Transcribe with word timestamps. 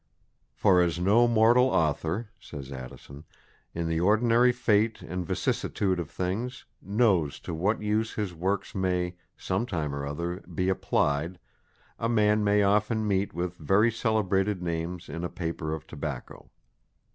"For 0.55 0.81
as 0.81 0.97
no 0.97 1.27
mortal 1.27 1.67
author," 1.69 2.31
says 2.39 2.71
Addison, 2.71 3.23
"in 3.75 3.87
the 3.87 3.99
ordinary 3.99 4.51
fate 4.51 5.03
and 5.03 5.27
vicissitude 5.27 5.99
of 5.99 6.09
things, 6.09 6.65
knows 6.81 7.39
to 7.41 7.53
what 7.53 7.83
use 7.83 8.15
his 8.15 8.33
works 8.33 8.73
may, 8.73 9.13
some 9.37 9.67
time 9.67 9.93
or 9.93 10.03
other, 10.07 10.37
be 10.51 10.69
applied, 10.69 11.37
a 11.99 12.09
man 12.09 12.43
may 12.43 12.63
often 12.63 13.07
meet 13.07 13.35
with 13.35 13.57
very 13.57 13.91
celebrated 13.91 14.59
names 14.63 15.07
in 15.07 15.23
a 15.23 15.29
paper 15.29 15.71
of 15.71 15.85
tobacco. 15.85 16.49